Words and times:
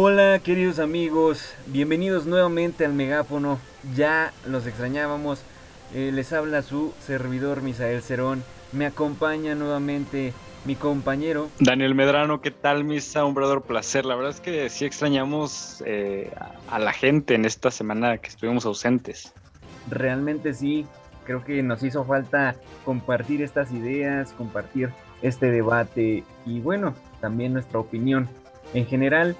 Hola 0.00 0.38
queridos 0.38 0.78
amigos, 0.78 1.56
bienvenidos 1.66 2.24
nuevamente 2.24 2.84
al 2.84 2.92
megáfono, 2.92 3.58
ya 3.96 4.32
los 4.46 4.64
extrañábamos, 4.64 5.42
eh, 5.92 6.12
les 6.14 6.32
habla 6.32 6.62
su 6.62 6.94
servidor 7.00 7.62
Misael 7.62 8.00
Cerón, 8.00 8.44
me 8.70 8.86
acompaña 8.86 9.56
nuevamente 9.56 10.34
mi 10.64 10.76
compañero 10.76 11.48
Daniel 11.58 11.96
Medrano, 11.96 12.40
¿qué 12.40 12.52
tal 12.52 12.84
Misa? 12.84 13.24
Un 13.24 13.34
verdadero 13.34 13.62
placer, 13.62 14.04
la 14.04 14.14
verdad 14.14 14.30
es 14.30 14.40
que 14.40 14.70
sí 14.70 14.84
extrañamos 14.84 15.82
eh, 15.84 16.30
a 16.70 16.78
la 16.78 16.92
gente 16.92 17.34
en 17.34 17.44
esta 17.44 17.72
semana 17.72 18.18
que 18.18 18.28
estuvimos 18.28 18.66
ausentes. 18.66 19.32
Realmente 19.90 20.54
sí, 20.54 20.86
creo 21.24 21.44
que 21.44 21.60
nos 21.64 21.82
hizo 21.82 22.04
falta 22.04 22.54
compartir 22.84 23.42
estas 23.42 23.72
ideas, 23.72 24.32
compartir 24.34 24.90
este 25.22 25.50
debate 25.50 26.22
y 26.46 26.60
bueno, 26.60 26.94
también 27.20 27.52
nuestra 27.52 27.80
opinión 27.80 28.28
en 28.74 28.86
general. 28.86 29.36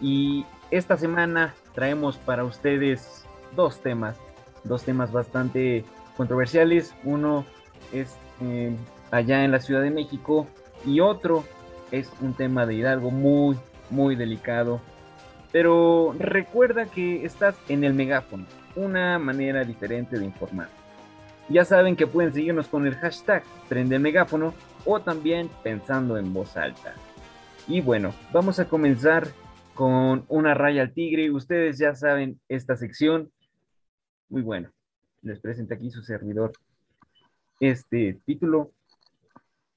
Y 0.00 0.46
esta 0.70 0.96
semana 0.96 1.54
traemos 1.74 2.16
para 2.16 2.44
ustedes 2.44 3.24
dos 3.54 3.80
temas, 3.80 4.16
dos 4.64 4.82
temas 4.82 5.12
bastante 5.12 5.84
controversiales. 6.16 6.94
Uno 7.04 7.44
es 7.92 8.16
eh, 8.40 8.74
allá 9.10 9.44
en 9.44 9.52
la 9.52 9.60
Ciudad 9.60 9.82
de 9.82 9.90
México 9.90 10.46
y 10.86 11.00
otro 11.00 11.44
es 11.90 12.10
un 12.20 12.34
tema 12.34 12.66
de 12.66 12.74
Hidalgo 12.74 13.10
muy, 13.10 13.56
muy 13.90 14.16
delicado. 14.16 14.80
Pero 15.52 16.14
recuerda 16.18 16.86
que 16.86 17.24
estás 17.24 17.56
en 17.68 17.82
el 17.82 17.92
megáfono, 17.92 18.46
una 18.76 19.18
manera 19.18 19.64
diferente 19.64 20.18
de 20.18 20.24
informar. 20.24 20.68
Ya 21.48 21.64
saben 21.64 21.96
que 21.96 22.06
pueden 22.06 22.32
seguirnos 22.32 22.68
con 22.68 22.86
el 22.86 22.94
hashtag 22.94 23.42
Prende 23.68 23.98
Megáfono 23.98 24.54
o 24.84 25.00
también 25.00 25.50
pensando 25.64 26.16
en 26.16 26.32
voz 26.32 26.56
alta. 26.56 26.94
Y 27.66 27.80
bueno, 27.80 28.14
vamos 28.32 28.60
a 28.60 28.66
comenzar 28.66 29.28
con 29.80 30.26
una 30.28 30.52
raya 30.52 30.82
al 30.82 30.92
tigre. 30.92 31.30
Ustedes 31.30 31.78
ya 31.78 31.94
saben 31.94 32.38
esta 32.50 32.76
sección. 32.76 33.32
Muy 34.28 34.42
bueno. 34.42 34.68
Les 35.22 35.40
presento 35.40 35.72
aquí 35.72 35.90
su 35.90 36.02
servidor. 36.02 36.52
Este 37.60 38.20
título 38.26 38.72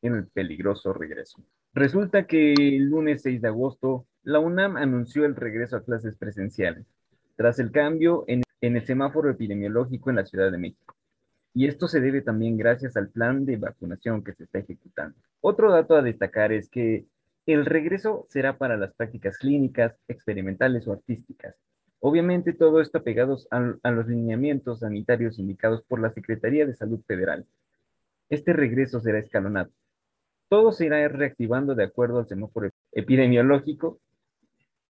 en 0.01 0.15
el 0.15 0.27
peligroso 0.27 0.91
regreso. 0.91 1.41
Resulta 1.73 2.27
que 2.27 2.51
el 2.51 2.89
lunes 2.89 3.21
6 3.21 3.43
de 3.43 3.47
agosto, 3.47 4.05
la 4.23 4.39
UNAM 4.39 4.75
anunció 4.75 5.23
el 5.23 5.37
regreso 5.37 5.77
a 5.77 5.85
clases 5.85 6.17
presenciales, 6.17 6.85
tras 7.37 7.57
el 7.59 7.71
cambio 7.71 8.25
en, 8.27 8.43
en 8.59 8.75
el 8.75 8.85
semáforo 8.85 9.29
epidemiológico 9.29 10.09
en 10.09 10.17
la 10.17 10.25
Ciudad 10.25 10.51
de 10.51 10.57
México. 10.57 10.97
Y 11.53 11.65
esto 11.65 11.87
se 11.87 12.01
debe 12.01 12.21
también 12.21 12.57
gracias 12.57 12.97
al 12.97 13.07
plan 13.07 13.45
de 13.45 13.55
vacunación 13.55 14.21
que 14.21 14.33
se 14.33 14.43
está 14.43 14.59
ejecutando. 14.59 15.15
Otro 15.39 15.71
dato 15.71 15.95
a 15.95 16.01
destacar 16.01 16.51
es 16.51 16.67
que 16.67 17.05
el 17.45 17.65
regreso 17.65 18.25
será 18.29 18.57
para 18.57 18.77
las 18.77 18.93
prácticas 18.93 19.37
clínicas, 19.37 19.95
experimentales 20.07 20.87
o 20.87 20.93
artísticas. 20.93 21.59
Obviamente 21.99 22.53
todo 22.53 22.81
esto 22.81 22.97
apegados 22.97 23.47
a, 23.51 23.75
a 23.83 23.91
los 23.91 24.07
lineamientos 24.07 24.79
sanitarios 24.79 25.39
indicados 25.39 25.83
por 25.83 25.99
la 26.01 26.09
Secretaría 26.09 26.65
de 26.65 26.73
Salud 26.73 27.01
Federal. 27.05 27.45
Este 28.29 28.53
regreso 28.53 28.99
será 28.99 29.19
escalonado. 29.19 29.71
Todo 30.49 30.71
se 30.71 30.85
irá 30.85 31.07
reactivando 31.07 31.75
de 31.75 31.85
acuerdo 31.85 32.19
al 32.19 32.27
semáforo 32.27 32.69
epidemiológico 32.91 33.99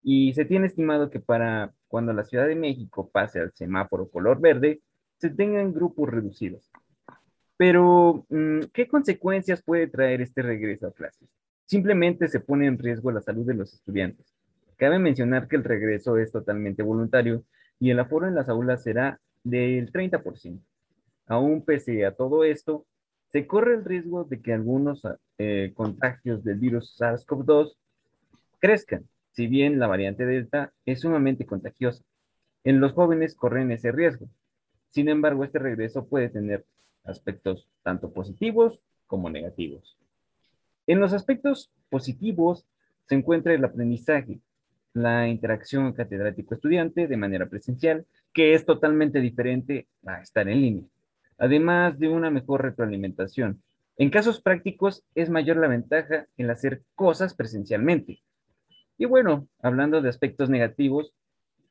y 0.04 0.34
se 0.34 0.46
tiene 0.46 0.68
estimado 0.68 1.10
que 1.10 1.20
para 1.20 1.74
cuando 1.88 2.14
la 2.14 2.24
Ciudad 2.24 2.48
de 2.48 2.56
México 2.56 3.10
pase 3.12 3.40
al 3.40 3.54
semáforo 3.54 4.10
color 4.10 4.40
verde, 4.40 4.82
se 5.18 5.30
tengan 5.30 5.74
grupos 5.74 6.10
reducidos. 6.10 6.70
Pero, 7.58 8.26
mm, 8.30 8.60
¿qué 8.74 8.88
consecuencias 8.88 9.62
puede 9.64 9.88
traer 9.88 10.22
este 10.22 10.42
regreso 10.44 10.88
a 10.88 10.94
clases? 10.94 11.28
Simplemente 11.68 12.28
se 12.28 12.40
pone 12.40 12.66
en 12.66 12.80
riesgo 12.80 13.12
la 13.12 13.22
salud 13.22 13.46
de 13.46 13.54
los 13.54 13.72
estudiantes. 13.74 14.34
Cabe 14.78 14.98
mencionar 14.98 15.48
que 15.48 15.56
el 15.56 15.64
regreso 15.64 16.18
es 16.18 16.32
totalmente 16.32 16.82
voluntario 16.82 17.44
y 17.80 17.92
el 17.92 18.00
aforo 18.00 18.28
en 18.28 18.34
las 18.34 18.50
aulas 18.50 18.82
será 18.82 19.20
del 19.44 19.92
30%. 19.92 20.60
Aún 21.28 21.64
pese 21.64 22.04
a 22.08 22.16
todo 22.16 22.44
esto, 22.44 22.88
se 23.32 23.46
corre 23.46 23.76
el 23.76 23.86
riesgo 23.86 24.24
de 24.24 24.42
que 24.42 24.54
algunos 24.54 25.04
eh, 25.38 25.74
contagios 25.76 26.44
del 26.44 26.58
virus 26.58 27.00
SARS-CoV-2 27.00 27.76
crezcan, 28.58 29.08
si 29.32 29.46
bien 29.46 29.78
la 29.78 29.86
variante 29.86 30.26
Delta 30.26 30.74
es 30.86 31.02
sumamente 31.02 31.46
contagiosa. 31.46 32.04
En 32.64 32.80
los 32.80 32.94
jóvenes 32.94 33.36
corren 33.36 33.72
ese 33.72 33.92
riesgo, 33.92 34.28
sin 34.90 35.10
embargo, 35.10 35.44
este 35.44 35.60
regreso 35.60 36.08
puede 36.08 36.30
tener 36.30 36.66
aspectos 37.04 37.70
tanto 37.84 38.12
positivos 38.12 38.84
como 39.06 39.30
negativos. 39.30 39.98
En 40.88 41.02
los 41.02 41.12
aspectos 41.14 41.74
positivos 41.90 42.66
se 43.06 43.16
encuentra 43.16 43.54
el 43.54 43.64
aprendizaje, 43.64 44.40
la 44.94 45.28
interacción 45.28 45.94
catedrático-estudiante 45.94 47.08
de 47.08 47.18
manera 47.18 47.48
presencial, 47.48 48.06
que 48.34 48.54
es 48.54 48.66
totalmente 48.66 49.20
diferente 49.20 49.88
a 50.06 50.22
estar 50.22 50.48
en 50.48 50.62
línea, 50.62 50.86
además 51.38 52.00
de 52.00 52.08
una 52.08 52.32
mejor 52.32 52.64
retroalimentación. 52.64 53.62
En 53.98 54.10
casos 54.10 54.42
prácticos 54.42 55.04
es 55.14 55.30
mayor 55.30 55.58
la 55.58 55.68
ventaja 55.68 56.28
en 56.38 56.50
hacer 56.50 56.84
cosas 56.96 57.34
presencialmente. 57.34 58.22
Y 58.98 59.06
bueno, 59.06 59.48
hablando 59.62 60.02
de 60.02 60.10
aspectos 60.10 60.50
negativos, 60.50 61.14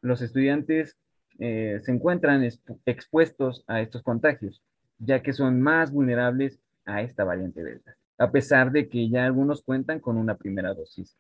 los 0.03 0.21
estudiantes 0.23 0.97
eh, 1.39 1.81
se 1.83 1.93
encuentran 1.93 2.49
expuestos 2.85 3.65
a 3.67 3.81
estos 3.81 4.03
contagios, 4.03 4.63
ya 4.99 5.23
que 5.23 5.33
son 5.33 5.61
más 5.61 5.91
vulnerables 5.91 6.61
a 6.85 7.03
esta 7.03 7.25
variante 7.25 7.63
Delta, 7.63 7.97
a 8.19 8.31
pesar 8.31 8.73
de 8.73 8.89
que 8.89 9.09
ya 9.09 9.27
algunos 9.27 9.63
cuentan 9.63 10.01
con 10.01 10.17
una 10.17 10.37
primera 10.37 10.75
dosis. 10.75 11.17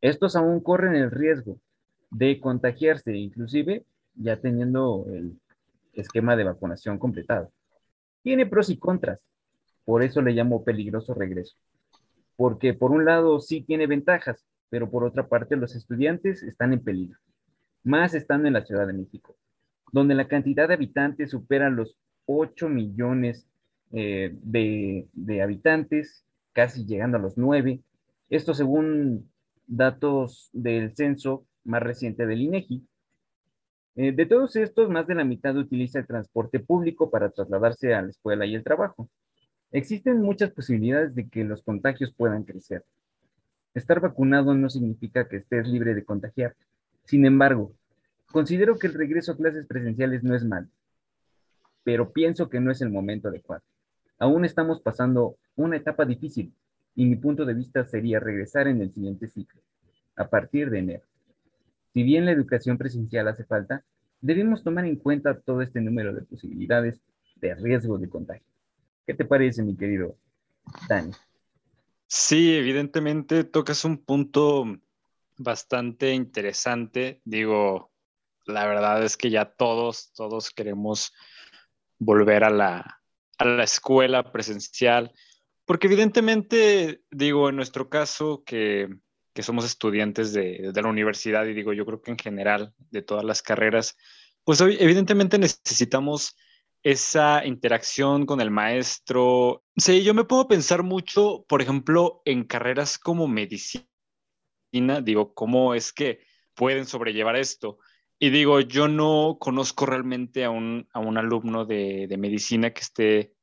Estos 0.00 0.36
aún 0.36 0.60
corren 0.60 0.94
el 0.94 1.10
riesgo 1.10 1.58
de 2.10 2.40
contagiarse, 2.40 3.16
inclusive 3.16 3.84
ya 4.14 4.36
teniendo 4.36 5.06
el 5.08 5.38
esquema 5.92 6.36
de 6.36 6.44
vacunación 6.44 6.98
completado. 6.98 7.50
Tiene 8.22 8.46
pros 8.46 8.70
y 8.70 8.78
contras, 8.78 9.20
por 9.84 10.02
eso 10.02 10.20
le 10.22 10.32
llamo 10.32 10.64
peligroso 10.64 11.14
regreso, 11.14 11.56
porque 12.36 12.74
por 12.74 12.90
un 12.90 13.04
lado 13.04 13.40
sí 13.40 13.62
tiene 13.62 13.86
ventajas, 13.86 14.44
pero 14.68 14.90
por 14.90 15.04
otra 15.04 15.26
parte 15.28 15.56
los 15.56 15.74
estudiantes 15.74 16.42
están 16.42 16.72
en 16.72 16.80
peligro 16.80 17.18
más 17.82 18.14
estando 18.14 18.46
en 18.46 18.54
la 18.54 18.64
Ciudad 18.64 18.86
de 18.86 18.92
México, 18.92 19.36
donde 19.92 20.14
la 20.14 20.28
cantidad 20.28 20.68
de 20.68 20.74
habitantes 20.74 21.30
supera 21.30 21.70
los 21.70 21.96
8 22.26 22.68
millones 22.68 23.48
eh, 23.92 24.36
de, 24.42 25.42
habitantes, 25.42 26.24
casi 26.52 26.84
llegando 26.84 27.16
a 27.16 27.20
los 27.20 27.36
9. 27.36 27.80
Esto 28.28 28.54
según 28.54 29.30
datos 29.66 30.50
del 30.52 30.94
censo 30.94 31.44
más 31.64 31.82
reciente 31.82 32.26
del 32.26 32.42
INEGI. 32.42 32.86
Eh, 33.96 34.12
de 34.12 34.26
todos 34.26 34.56
estos, 34.56 34.88
más 34.88 35.06
de 35.06 35.14
la 35.14 35.24
mitad 35.24 35.56
utiliza 35.56 35.98
el 35.98 36.06
transporte 36.06 36.60
público 36.60 37.10
para 37.10 37.30
trasladarse 37.30 37.94
a 37.94 38.02
la 38.02 38.10
escuela 38.10 38.46
y 38.46 38.54
el 38.54 38.64
trabajo. 38.64 39.08
Existen 39.72 40.20
muchas 40.20 40.50
posibilidades 40.50 41.14
de 41.14 41.28
que 41.28 41.44
los 41.44 41.62
contagios 41.62 42.12
puedan 42.12 42.44
crecer. 42.44 42.84
Estar 43.74 44.00
vacunado 44.00 44.54
no 44.54 44.68
significa 44.68 45.28
que 45.28 45.36
estés 45.36 45.68
libre 45.68 45.94
de 45.94 46.04
contagiar. 46.04 46.56
Sin 47.04 47.24
embargo, 47.24 47.72
considero 48.26 48.78
que 48.78 48.88
el 48.88 48.94
regreso 48.94 49.32
a 49.32 49.36
clases 49.36 49.66
presenciales 49.66 50.22
no 50.24 50.34
es 50.34 50.44
mal, 50.44 50.68
pero 51.84 52.12
pienso 52.12 52.48
que 52.48 52.60
no 52.60 52.70
es 52.70 52.80
el 52.82 52.90
momento 52.90 53.28
adecuado. 53.28 53.62
Aún 54.20 54.44
estamos 54.44 54.82
pasando 54.82 55.38
una 55.56 55.78
etapa 55.78 56.04
difícil 56.04 56.52
y 56.94 57.06
mi 57.06 57.16
punto 57.16 57.46
de 57.46 57.54
vista 57.54 57.86
sería 57.86 58.20
regresar 58.20 58.68
en 58.68 58.82
el 58.82 58.92
siguiente 58.92 59.28
ciclo, 59.28 59.62
a 60.14 60.28
partir 60.28 60.68
de 60.68 60.80
enero. 60.80 61.04
Si 61.94 62.02
bien 62.02 62.26
la 62.26 62.32
educación 62.32 62.76
presencial 62.76 63.28
hace 63.28 63.44
falta, 63.44 63.82
debemos 64.20 64.62
tomar 64.62 64.84
en 64.84 64.96
cuenta 64.96 65.40
todo 65.40 65.62
este 65.62 65.80
número 65.80 66.14
de 66.14 66.20
posibilidades 66.20 67.00
de 67.36 67.54
riesgo 67.54 67.96
de 67.96 68.10
contagio. 68.10 68.46
¿Qué 69.06 69.14
te 69.14 69.24
parece, 69.24 69.62
mi 69.62 69.74
querido 69.74 70.14
Dani? 70.86 71.12
Sí, 72.06 72.54
evidentemente 72.54 73.44
tocas 73.44 73.86
un 73.86 74.04
punto 74.04 74.64
bastante 75.38 76.12
interesante. 76.12 77.22
Digo, 77.24 77.90
la 78.44 78.66
verdad 78.66 79.02
es 79.02 79.16
que 79.16 79.30
ya 79.30 79.46
todos, 79.46 80.12
todos 80.12 80.50
queremos 80.50 81.14
volver 81.98 82.44
a 82.44 82.50
la, 82.50 82.99
a 83.40 83.44
la 83.44 83.64
escuela 83.64 84.32
presencial, 84.32 85.12
porque 85.64 85.86
evidentemente, 85.86 87.02
digo, 87.10 87.48
en 87.48 87.56
nuestro 87.56 87.88
caso, 87.88 88.42
que, 88.44 88.88
que 89.32 89.42
somos 89.42 89.64
estudiantes 89.64 90.32
de, 90.32 90.70
de, 90.72 90.82
la 90.82 90.88
universidad, 90.88 91.46
y 91.46 91.54
digo, 91.54 91.72
yo 91.72 91.86
creo 91.86 92.02
que 92.02 92.10
en 92.10 92.18
general 92.18 92.74
de 92.90 93.02
todas 93.02 93.24
las 93.24 93.42
carreras, 93.42 93.96
pues 94.44 94.60
evidentemente 94.60 95.38
necesitamos 95.38 96.36
esa 96.82 97.44
interacción 97.44 98.26
con 98.26 98.40
el 98.40 98.50
maestro. 98.50 99.64
Sí, 99.76 100.02
yo 100.02 100.14
me 100.14 100.24
puedo 100.24 100.48
pensar 100.48 100.82
mucho, 100.82 101.44
por 101.48 101.62
ejemplo, 101.62 102.22
en 102.24 102.44
carreras 102.44 102.98
como 102.98 103.28
medicina 103.28 103.90
digo, 105.02 105.34
¿cómo 105.34 105.74
es 105.74 105.92
que 105.92 106.20
pueden 106.54 106.86
sobrellevar 106.86 107.36
esto? 107.36 107.78
Y 108.22 108.28
digo, 108.28 108.60
yo 108.60 108.86
no 108.86 109.38
conozco 109.40 109.86
realmente 109.86 110.44
a 110.44 110.50
un, 110.50 110.86
a 110.92 111.00
un 111.00 111.16
alumno 111.16 111.64
de, 111.64 112.06
de, 112.06 112.16
medicina 112.18 112.70
que 112.70 112.82
esté, 112.82 113.34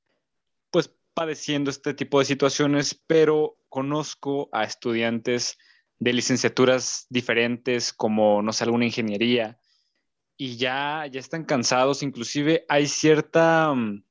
pues, 0.69 0.93
padeciendo 1.15 1.71
este 1.71 1.95
tipo 1.95 2.19
de 2.19 2.25
situaciones, 2.25 2.93
pero 3.07 3.57
conozco 3.69 4.49
a 4.51 4.63
estudiantes 4.63 5.57
de 5.97 6.13
licenciaturas 6.13 7.07
diferentes 7.09 7.91
como, 7.91 8.43
no 8.43 8.53
sé, 8.53 8.65
alguna 8.65 8.85
ingeniería, 8.85 9.59
y 10.37 10.57
ya, 10.57 11.07
ya 11.11 11.19
están 11.19 11.43
cansados, 11.43 12.03
inclusive 12.03 12.63
hay 12.69 12.85
cierta 12.85 13.73
mm, 13.73 14.03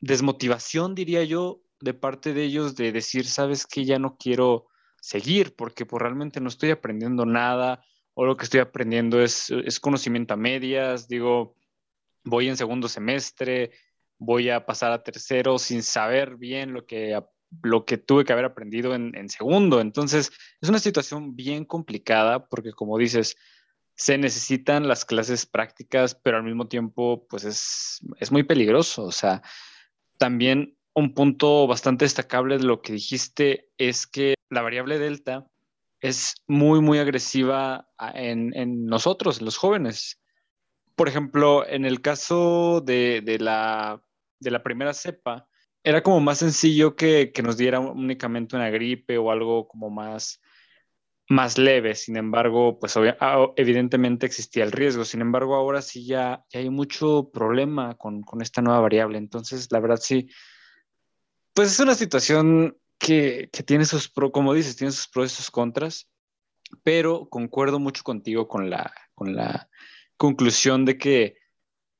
desmotivación, 0.00 0.96
diría 0.96 1.22
yo, 1.22 1.62
de 1.80 1.94
parte 1.94 2.34
de 2.34 2.42
ellos 2.42 2.74
de 2.74 2.90
decir, 2.90 3.24
sabes 3.26 3.66
que 3.66 3.84
ya 3.84 4.00
no 4.00 4.16
quiero 4.16 4.66
seguir 5.00 5.54
porque 5.54 5.86
pues, 5.86 6.02
realmente 6.02 6.40
no 6.40 6.48
estoy 6.48 6.70
aprendiendo 6.70 7.24
nada 7.24 7.84
o 8.18 8.24
lo 8.24 8.36
que 8.36 8.44
estoy 8.44 8.60
aprendiendo 8.60 9.20
es, 9.20 9.52
conocimiento 9.78 10.32
a 10.32 10.38
medias, 10.38 11.06
digo, 11.06 11.54
voy 12.24 12.48
en 12.48 12.56
segundo 12.56 12.88
semestre, 12.88 13.72
voy 14.16 14.48
a 14.48 14.64
pasar 14.64 14.90
a 14.90 15.02
tercero 15.02 15.58
sin 15.58 15.82
saber 15.82 16.36
bien 16.36 16.72
lo 16.72 16.86
que, 16.86 17.20
lo 17.62 17.84
que 17.84 17.98
tuve 17.98 18.24
que 18.24 18.32
haber 18.32 18.46
aprendido 18.46 18.94
en, 18.94 19.14
en 19.14 19.28
segundo. 19.28 19.82
Entonces, 19.82 20.32
es 20.62 20.68
una 20.70 20.78
situación 20.78 21.36
bien 21.36 21.66
complicada 21.66 22.48
porque 22.48 22.72
como 22.72 22.96
dices, 22.96 23.36
se 23.96 24.16
necesitan 24.16 24.88
las 24.88 25.04
clases 25.04 25.44
prácticas, 25.44 26.14
pero 26.14 26.38
al 26.38 26.44
mismo 26.44 26.68
tiempo, 26.68 27.26
pues 27.28 27.44
es, 27.44 28.00
es 28.18 28.32
muy 28.32 28.44
peligroso. 28.44 29.04
O 29.04 29.12
sea, 29.12 29.42
también 30.16 30.74
un 30.94 31.12
punto 31.12 31.66
bastante 31.66 32.06
destacable 32.06 32.56
de 32.56 32.64
lo 32.64 32.80
que 32.80 32.94
dijiste 32.94 33.68
es 33.76 34.06
que 34.06 34.36
la 34.48 34.62
variable 34.62 34.98
delta 34.98 35.50
es 36.00 36.34
muy, 36.46 36.80
muy 36.80 36.98
agresiva 36.98 37.88
en, 38.14 38.54
en 38.54 38.86
nosotros, 38.86 39.40
los 39.40 39.56
jóvenes. 39.56 40.20
Por 40.94 41.08
ejemplo, 41.08 41.66
en 41.66 41.84
el 41.84 42.00
caso 42.00 42.80
de, 42.80 43.22
de, 43.24 43.38
la, 43.38 44.02
de 44.40 44.50
la 44.50 44.62
primera 44.62 44.94
cepa, 44.94 45.48
era 45.82 46.02
como 46.02 46.20
más 46.20 46.38
sencillo 46.38 46.96
que, 46.96 47.32
que, 47.32 47.42
nos 47.42 47.56
diera 47.56 47.80
únicamente 47.80 48.56
una 48.56 48.70
gripe 48.70 49.18
o 49.18 49.30
algo 49.30 49.68
como 49.68 49.88
más, 49.88 50.40
más 51.28 51.58
leve. 51.58 51.94
Sin 51.94 52.16
embargo, 52.16 52.78
pues 52.78 52.96
ah, 52.96 53.46
evidentemente 53.56 54.26
existía 54.26 54.64
el 54.64 54.72
riesgo. 54.72 55.04
Sin 55.04 55.20
embargo, 55.20 55.54
ahora 55.54 55.82
sí 55.82 56.04
ya, 56.04 56.44
ya 56.50 56.60
hay 56.60 56.70
mucho 56.70 57.30
problema 57.32 57.94
con, 57.96 58.22
con, 58.22 58.42
esta 58.42 58.62
nueva 58.62 58.80
variable. 58.80 59.18
Entonces, 59.18 59.68
la 59.70 59.80
verdad 59.80 59.98
sí, 60.00 60.28
pues 61.54 61.70
es 61.70 61.80
una 61.80 61.94
situación 61.94 62.76
que, 62.98 63.48
que, 63.52 63.62
tiene 63.62 63.84
sus 63.84 64.08
pros, 64.08 64.30
como 64.32 64.54
dices, 64.54 64.76
tiene 64.76 64.92
sus 64.92 65.08
pros 65.08 65.32
y 65.32 65.36
sus 65.36 65.50
contras, 65.50 66.08
pero 66.82 67.28
concuerdo 67.28 67.78
mucho 67.78 68.02
contigo 68.02 68.48
con 68.48 68.70
la, 68.70 68.92
con 69.14 69.36
la 69.36 69.68
conclusión 70.16 70.84
de 70.84 70.98
que 70.98 71.36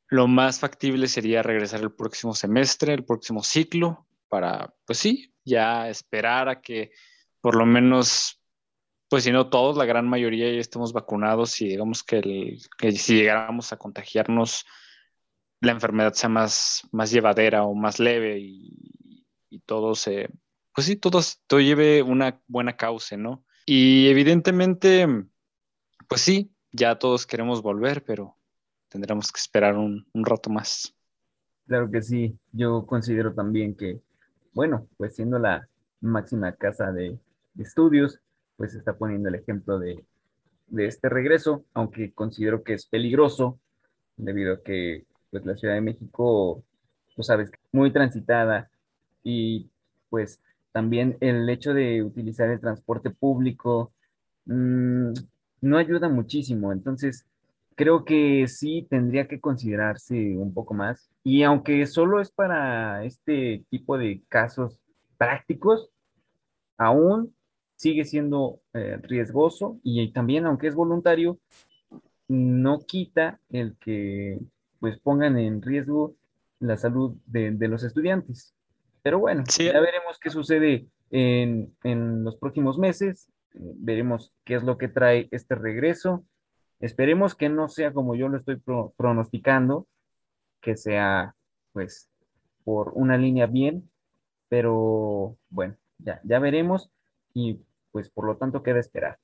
lo 0.08 0.28
más 0.28 0.60
factible 0.60 1.08
sería 1.08 1.42
regresar 1.42 1.80
el 1.80 1.92
próximo 1.92 2.34
semestre, 2.34 2.94
el 2.94 3.04
próximo 3.04 3.42
ciclo, 3.42 4.06
para, 4.28 4.74
pues 4.84 4.98
sí, 4.98 5.34
ya 5.44 5.88
esperar 5.88 6.48
a 6.48 6.60
que 6.60 6.92
por 7.40 7.56
lo 7.56 7.66
menos, 7.66 8.40
pues 9.08 9.24
si 9.24 9.32
no 9.32 9.48
todos, 9.48 9.76
la 9.76 9.84
gran 9.84 10.08
mayoría 10.08 10.52
ya 10.52 10.60
estemos 10.60 10.92
vacunados 10.92 11.60
y 11.60 11.68
digamos 11.68 12.02
que, 12.02 12.18
el, 12.18 12.58
que 12.78 12.92
si 12.92 13.16
llegáramos 13.16 13.72
a 13.72 13.76
contagiarnos, 13.76 14.66
la 15.60 15.72
enfermedad 15.72 16.12
sea 16.14 16.28
más, 16.28 16.86
más 16.92 17.10
llevadera 17.10 17.64
o 17.64 17.74
más 17.74 17.98
leve 17.98 18.38
y, 18.38 19.26
y 19.48 19.60
todo 19.60 19.94
se, 19.94 20.28
pues 20.76 20.88
sí, 20.88 20.96
todo, 20.96 21.20
todo 21.46 21.60
lleve 21.60 22.02
una 22.02 22.38
buena 22.46 22.76
causa, 22.76 23.16
¿no? 23.16 23.46
Y 23.64 24.08
evidentemente, 24.08 25.06
pues 26.06 26.20
sí, 26.20 26.52
ya 26.70 26.98
todos 26.98 27.26
queremos 27.26 27.62
volver, 27.62 28.04
pero 28.04 28.36
tendremos 28.90 29.32
que 29.32 29.38
esperar 29.38 29.78
un, 29.78 30.06
un 30.12 30.24
rato 30.26 30.50
más. 30.50 30.94
Claro 31.66 31.90
que 31.90 32.02
sí, 32.02 32.38
yo 32.52 32.84
considero 32.84 33.32
también 33.32 33.74
que, 33.74 34.02
bueno, 34.52 34.86
pues 34.98 35.16
siendo 35.16 35.38
la 35.38 35.66
máxima 36.02 36.52
casa 36.52 36.92
de, 36.92 37.18
estudios, 37.58 38.20
pues 38.58 38.74
está 38.74 38.98
poniendo 38.98 39.30
el 39.30 39.36
ejemplo 39.36 39.78
de, 39.78 40.04
de, 40.66 40.86
este 40.88 41.08
regreso, 41.08 41.64
aunque 41.72 42.12
considero 42.12 42.62
que 42.62 42.74
es 42.74 42.84
peligroso, 42.84 43.58
debido 44.18 44.52
a 44.52 44.62
que 44.62 45.06
pues 45.30 45.46
la 45.46 45.56
Ciudad 45.56 45.72
de 45.72 45.80
México, 45.80 46.62
tú 47.14 47.22
sabes, 47.22 47.50
muy 47.72 47.90
transitada, 47.90 48.70
y 49.24 49.70
pues 50.10 50.38
también 50.76 51.16
el 51.20 51.48
hecho 51.48 51.72
de 51.72 52.02
utilizar 52.02 52.50
el 52.50 52.60
transporte 52.60 53.08
público 53.08 53.94
mmm, 54.44 55.10
no 55.62 55.78
ayuda 55.78 56.10
muchísimo. 56.10 56.70
Entonces, 56.70 57.26
creo 57.76 58.04
que 58.04 58.46
sí 58.46 58.86
tendría 58.90 59.26
que 59.26 59.40
considerarse 59.40 60.36
un 60.36 60.52
poco 60.52 60.74
más. 60.74 61.08
Y 61.24 61.44
aunque 61.44 61.86
solo 61.86 62.20
es 62.20 62.30
para 62.30 63.04
este 63.06 63.64
tipo 63.70 63.96
de 63.96 64.20
casos 64.28 64.78
prácticos, 65.16 65.88
aún 66.76 67.34
sigue 67.76 68.04
siendo 68.04 68.60
eh, 68.74 68.98
riesgoso 69.02 69.80
y 69.82 70.12
también 70.12 70.44
aunque 70.44 70.66
es 70.66 70.74
voluntario, 70.74 71.38
no 72.28 72.80
quita 72.80 73.40
el 73.48 73.78
que 73.78 74.40
pues 74.78 74.98
pongan 74.98 75.38
en 75.38 75.62
riesgo 75.62 76.14
la 76.60 76.76
salud 76.76 77.16
de 77.24 77.66
los 77.66 77.82
estudiantes. 77.82 78.55
Pero 79.06 79.20
bueno, 79.20 79.44
ya 79.46 79.78
veremos 79.78 80.18
qué 80.18 80.30
sucede 80.30 80.88
en, 81.12 81.72
en, 81.84 82.24
los 82.24 82.34
próximos 82.38 82.76
meses, 82.76 83.30
veremos 83.54 84.32
qué 84.42 84.56
es 84.56 84.64
lo 84.64 84.78
que 84.78 84.88
trae 84.88 85.28
este 85.30 85.54
regreso. 85.54 86.24
Esperemos 86.80 87.36
que 87.36 87.48
no 87.48 87.68
sea 87.68 87.92
como 87.92 88.16
yo 88.16 88.28
lo 88.28 88.36
estoy 88.36 88.60
pronosticando, 88.96 89.86
que 90.60 90.76
sea 90.76 91.36
pues 91.72 92.10
por 92.64 92.94
una 92.96 93.16
línea 93.16 93.46
bien, 93.46 93.88
pero 94.48 95.36
bueno, 95.50 95.76
ya, 95.98 96.20
ya 96.24 96.40
veremos 96.40 96.90
y 97.32 97.60
pues 97.92 98.10
por 98.10 98.26
lo 98.26 98.36
tanto 98.38 98.64
queda 98.64 98.80
esperar. 98.80 99.20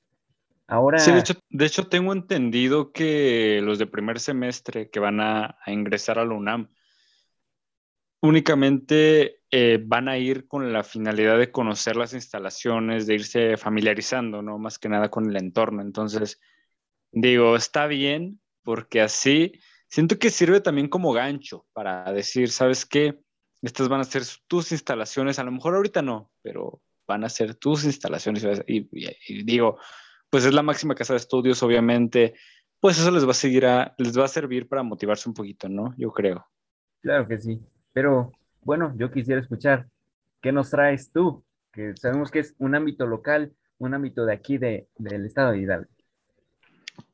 Ahora... 0.65 0.97
Sí, 0.99 1.11
de 1.11 1.19
hecho, 1.19 1.33
de 1.49 1.65
hecho 1.65 1.89
tengo 1.89 2.13
entendido 2.13 2.93
que 2.93 3.59
los 3.61 3.79
de 3.79 3.87
primer 3.87 4.21
semestre 4.21 4.89
que 4.89 5.01
van 5.01 5.19
a, 5.19 5.57
a 5.61 5.73
ingresar 5.73 6.19
a 6.19 6.25
la 6.25 6.35
UNAM, 6.35 6.69
únicamente 8.21 9.42
eh, 9.55 9.79
van 9.79 10.09
a 10.09 10.17
ir 10.17 10.47
con 10.47 10.73
la 10.73 10.83
finalidad 10.83 11.37
de 11.37 11.51
conocer 11.51 11.95
las 11.95 12.15
instalaciones, 12.15 13.05
de 13.05 13.13
irse 13.13 13.55
familiarizando, 13.55 14.41
¿no? 14.41 14.57
Más 14.57 14.79
que 14.79 14.89
nada 14.89 15.11
con 15.11 15.29
el 15.29 15.37
entorno. 15.37 15.83
Entonces, 15.83 16.41
digo, 17.11 17.55
está 17.55 17.85
bien, 17.85 18.41
porque 18.63 18.99
así 18.99 19.51
siento 19.87 20.17
que 20.17 20.31
sirve 20.31 20.59
también 20.59 20.87
como 20.87 21.13
gancho 21.13 21.67
para 21.71 22.11
decir, 22.11 22.49
¿sabes 22.49 22.83
qué? 22.83 23.19
Estas 23.61 23.89
van 23.89 23.99
a 23.99 24.05
ser 24.05 24.23
tus 24.47 24.71
instalaciones, 24.71 25.37
a 25.37 25.43
lo 25.43 25.51
mejor 25.51 25.75
ahorita 25.75 26.01
no, 26.01 26.31
pero 26.41 26.81
van 27.05 27.23
a 27.23 27.29
ser 27.29 27.53
tus 27.53 27.83
instalaciones. 27.83 28.43
Y, 28.65 28.89
y 28.91 29.43
digo, 29.43 29.77
pues 30.31 30.45
es 30.45 30.53
la 30.55 30.63
máxima 30.63 30.95
casa 30.95 31.13
de 31.13 31.17
estudios, 31.17 31.61
obviamente, 31.61 32.33
pues 32.79 32.97
eso 32.97 33.11
les 33.11 33.27
va 33.27 33.31
a 33.31 33.35
seguir 33.35 33.67
a, 33.67 33.93
les 33.99 34.17
va 34.17 34.25
a 34.25 34.29
servir 34.29 34.67
para 34.67 34.81
motivarse 34.81 35.29
un 35.29 35.35
poquito, 35.35 35.69
¿no? 35.69 35.93
Yo 35.95 36.11
creo. 36.11 36.43
Claro 37.03 37.27
que 37.27 37.37
sí. 37.37 37.61
Pero 37.91 38.31
bueno, 38.65 38.93
yo 38.97 39.11
quisiera 39.11 39.41
escuchar, 39.41 39.87
¿qué 40.41 40.51
nos 40.51 40.69
traes 40.69 41.11
tú? 41.11 41.43
Que 41.71 41.93
sabemos 41.97 42.31
que 42.31 42.39
es 42.39 42.55
un 42.57 42.75
ámbito 42.75 43.05
local, 43.07 43.53
un 43.77 43.93
ámbito 43.93 44.25
de 44.25 44.33
aquí 44.33 44.57
de, 44.57 44.87
del 44.97 45.25
estado 45.25 45.51
de 45.51 45.59
Hidalgo. 45.59 45.89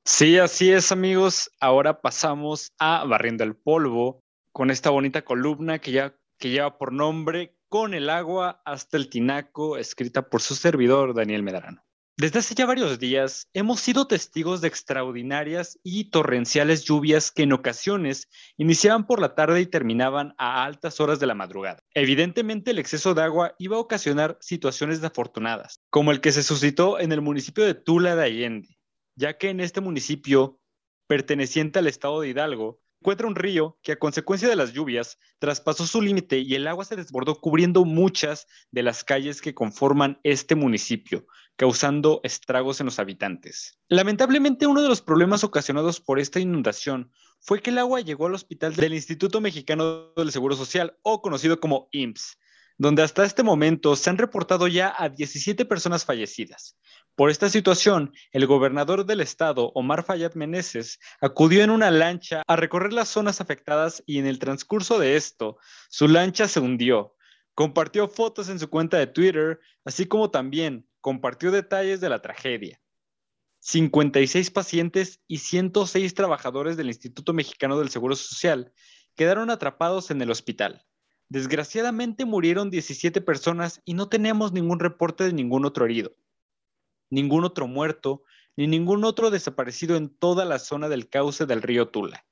Sí, 0.04 0.38
así 0.40 0.72
es, 0.72 0.92
amigos. 0.92 1.52
Ahora 1.60 2.02
pasamos 2.02 2.74
a 2.80 3.06
Barriendo 3.06 3.44
el 3.44 3.56
Polvo 3.56 4.24
con 4.52 4.72
esta 4.72 4.90
bonita 4.90 5.22
columna 5.22 5.80
que, 5.80 5.92
ya, 5.92 6.16
que 6.38 6.50
lleva 6.50 6.78
por 6.78 6.92
nombre 6.92 7.56
Con 7.70 7.94
el 7.94 8.10
agua 8.10 8.62
hasta 8.66 8.98
el 8.98 9.10
tinaco, 9.10 9.78
escrita 9.78 10.24
por 10.24 10.42
su 10.42 10.56
servidor 10.56 11.14
Daniel 11.14 11.44
Medrano. 11.44 11.84
Desde 12.20 12.40
hace 12.40 12.54
ya 12.54 12.66
varios 12.66 13.00
días 13.00 13.48
hemos 13.54 13.80
sido 13.80 14.06
testigos 14.06 14.60
de 14.60 14.68
extraordinarias 14.68 15.80
y 15.84 16.10
torrenciales 16.10 16.84
lluvias 16.84 17.32
que 17.32 17.44
en 17.44 17.54
ocasiones 17.54 18.28
iniciaban 18.58 19.08
por 19.08 19.22
la 19.22 19.36
tarde 19.36 19.62
y 19.62 19.66
terminaban 19.66 20.36
a 20.38 20.66
altas 20.66 21.00
horas 21.00 21.22
de 21.22 21.28
la 21.28 21.34
madrugada. 21.34 21.82
Evidentemente 21.94 22.72
el 22.72 22.80
exceso 22.80 23.14
de 23.14 23.22
agua 23.22 23.56
iba 23.58 23.78
a 23.78 23.80
ocasionar 23.80 24.38
situaciones 24.42 25.00
desafortunadas, 25.00 25.80
como 25.90 26.12
el 26.12 26.20
que 26.20 26.34
se 26.34 26.44
suscitó 26.44 27.00
en 27.00 27.14
el 27.14 27.22
municipio 27.22 27.64
de 27.64 27.74
Tula 27.74 28.18
de 28.18 28.26
Allende, 28.26 28.78
ya 29.16 29.38
que 29.38 29.50
en 29.50 29.62
este 29.62 29.80
municipio, 29.80 30.60
perteneciente 31.08 31.80
al 31.80 31.88
estado 31.88 32.20
de 32.20 32.28
Hidalgo, 32.28 32.82
encuentra 33.02 33.28
un 33.28 33.36
río 33.36 33.78
que 33.82 33.94
a 33.94 34.00
consecuencia 34.00 34.50
de 34.50 34.56
las 34.56 34.74
lluvias 34.74 35.18
traspasó 35.40 35.88
su 35.88 36.02
límite 36.02 36.40
y 36.40 36.56
el 36.56 36.68
agua 36.68 36.84
se 36.84 36.96
desbordó 36.96 37.40
cubriendo 37.40 37.86
muchas 37.86 38.48
de 38.72 38.84
las 38.84 39.04
calles 39.04 39.42
que 39.42 39.54
conforman 39.54 40.20
este 40.24 40.56
municipio, 40.56 41.26
causando 41.56 42.20
estragos 42.24 42.80
en 42.80 42.88
los 42.88 43.00
habitantes. 43.00 43.80
Lamentablemente 43.88 44.68
uno 44.68 44.82
de 44.82 44.90
los 44.90 45.02
problemas 45.02 45.44
ocasionados 45.44 46.02
por 46.02 46.20
esta 46.20 46.40
inundación 46.40 47.12
fue 47.40 47.62
que 47.62 47.70
el 47.70 47.78
agua 47.78 48.02
llegó 48.02 48.26
al 48.26 48.36
hospital 48.36 48.76
del 48.76 48.94
Instituto 48.94 49.40
Mexicano 49.40 50.14
del 50.16 50.32
Seguro 50.32 50.56
Social 50.56 50.98
o 51.02 51.22
conocido 51.22 51.60
como 51.60 51.88
IMSS, 51.92 52.38
donde 52.80 53.04
hasta 53.04 53.26
este 53.26 53.44
momento 53.44 53.96
se 53.98 54.10
han 54.10 54.18
reportado 54.18 54.68
ya 54.68 54.96
a 54.98 55.10
17 55.10 55.66
personas 55.66 56.06
fallecidas. 56.06 56.78
Por 57.14 57.30
esta 57.30 57.50
situación, 57.50 58.14
el 58.32 58.48
gobernador 58.48 59.06
del 59.06 59.20
estado, 59.20 59.74
Omar 59.76 60.04
Fayad 60.04 60.34
Meneses, 60.36 60.98
acudió 61.20 61.62
en 61.62 61.72
una 61.72 61.92
lancha 61.92 62.42
a 62.48 62.56
recorrer 62.56 62.94
las 62.94 63.10
zonas 63.10 63.42
afectadas 63.42 64.02
y 64.06 64.18
en 64.18 64.28
el 64.28 64.40
transcurso 64.40 64.98
de 64.98 65.18
esto, 65.18 65.58
su 65.90 66.08
lancha 66.08 66.48
se 66.48 66.62
hundió. 66.62 67.18
Compartió 67.54 68.08
fotos 68.08 68.48
en 68.48 68.60
su 68.60 68.70
cuenta 68.70 68.98
de 68.98 69.08
Twitter, 69.08 69.60
así 69.84 70.06
como 70.06 70.32
también 70.32 70.88
compartió 71.02 71.52
detalles 71.52 72.00
de 72.00 72.08
la 72.08 72.22
tragedia. 72.22 72.82
56 73.60 74.52
pacientes 74.52 75.20
y 75.28 75.40
106 75.40 76.14
trabajadores 76.14 76.78
del 76.78 76.88
Instituto 76.88 77.34
Mexicano 77.34 77.78
del 77.78 77.90
Seguro 77.90 78.16
Social 78.16 78.72
quedaron 79.16 79.50
atrapados 79.50 80.12
en 80.12 80.22
el 80.22 80.32
hospital. 80.32 80.86
Desgraciadamente 81.30 82.26
murieron 82.26 82.72
17 82.72 83.22
personas 83.22 83.82
y 83.86 83.94
no 83.94 84.10
tenemos 84.10 84.52
ningún 84.52 84.80
reporte 84.80 85.24
de 85.24 85.34
ningún 85.34 85.64
otro 85.64 85.86
herido, 85.86 86.16
ningún 87.12 87.44
otro 87.44 87.68
muerto, 87.68 88.24
ni 88.58 88.66
ningún 88.66 89.04
otro 89.04 89.30
desaparecido 89.30 89.96
en 89.96 90.10
toda 90.10 90.44
la 90.44 90.58
zona 90.58 90.90
del 90.90 91.08
cauce 91.08 91.46
del 91.46 91.62
río 91.62 91.90
Tula, 91.90 92.26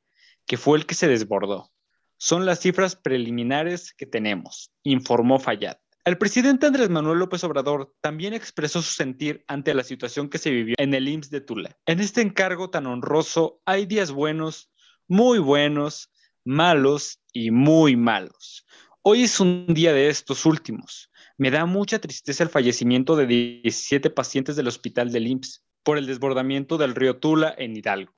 que 0.47 0.57
fue 0.57 0.79
el 0.79 0.87
que 0.87 0.95
se 0.95 1.07
desbordó. 1.07 1.71
Son 2.17 2.47
las 2.47 2.59
cifras 2.59 2.95
preliminares 2.95 3.93
que 3.93 4.07
tenemos, 4.07 4.71
informó 4.81 5.37
Fayad. 5.39 5.77
El 6.03 6.17
presidente 6.17 6.65
Andrés 6.65 6.89
Manuel 6.89 7.19
López 7.19 7.43
Obrador 7.43 7.93
también 8.01 8.33
expresó 8.33 8.81
su 8.81 8.93
sentir 8.93 9.43
ante 9.47 9.75
la 9.75 9.83
situación 9.83 10.29
que 10.29 10.39
se 10.39 10.49
vivió 10.49 10.73
en 10.79 10.95
el 10.95 11.07
IMSS 11.07 11.29
de 11.29 11.41
Tula. 11.41 11.77
En 11.85 11.99
este 11.99 12.21
encargo 12.21 12.71
tan 12.71 12.87
honroso 12.87 13.61
hay 13.65 13.85
días 13.85 14.11
buenos, 14.11 14.71
muy 15.07 15.37
buenos, 15.37 16.09
malos 16.43 17.19
y 17.33 17.51
muy 17.51 17.95
malos. 17.97 18.65
Hoy 19.09 19.23
es 19.23 19.39
un 19.39 19.67
día 19.67 19.93
de 19.93 20.09
estos 20.09 20.45
últimos. 20.45 21.09
Me 21.37 21.49
da 21.49 21.65
mucha 21.65 21.97
tristeza 21.97 22.43
el 22.43 22.49
fallecimiento 22.49 23.15
de 23.15 23.25
17 23.25 24.09
pacientes 24.09 24.57
del 24.57 24.67
hospital 24.67 25.13
del 25.13 25.27
IMSS 25.27 25.63
por 25.81 25.97
el 25.97 26.05
desbordamiento 26.07 26.77
del 26.77 26.93
río 26.93 27.15
Tula 27.15 27.55
en 27.57 27.77
Hidalgo, 27.77 28.13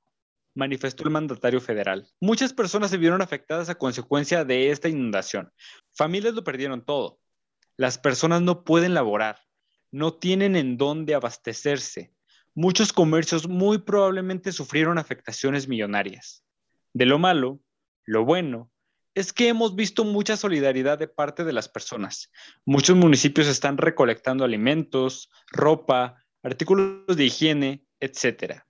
manifestó 0.52 1.04
el 1.04 1.10
mandatario 1.10 1.60
federal. 1.60 2.08
Muchas 2.18 2.52
personas 2.52 2.90
se 2.90 2.96
vieron 2.96 3.22
afectadas 3.22 3.68
a 3.68 3.76
consecuencia 3.76 4.44
de 4.44 4.72
esta 4.72 4.88
inundación. 4.88 5.52
Familias 5.92 6.34
lo 6.34 6.42
perdieron 6.42 6.84
todo. 6.84 7.20
Las 7.76 7.96
personas 7.96 8.42
no 8.42 8.64
pueden 8.64 8.92
laborar, 8.92 9.38
no 9.92 10.14
tienen 10.14 10.56
en 10.56 10.76
dónde 10.76 11.14
abastecerse. 11.14 12.12
Muchos 12.52 12.92
comercios 12.92 13.48
muy 13.48 13.78
probablemente 13.78 14.50
sufrieron 14.50 14.98
afectaciones 14.98 15.68
millonarias. 15.68 16.42
De 16.92 17.06
lo 17.06 17.20
malo, 17.20 17.60
lo 18.06 18.24
bueno 18.24 18.72
es 19.20 19.32
que 19.32 19.48
hemos 19.48 19.76
visto 19.76 20.04
mucha 20.04 20.36
solidaridad 20.36 20.98
de 20.98 21.06
parte 21.06 21.44
de 21.44 21.52
las 21.52 21.68
personas. 21.68 22.30
Muchos 22.64 22.96
municipios 22.96 23.46
están 23.46 23.76
recolectando 23.76 24.44
alimentos, 24.44 25.30
ropa, 25.52 26.16
artículos 26.42 27.16
de 27.16 27.24
higiene, 27.24 27.86
etc. 28.00 28.62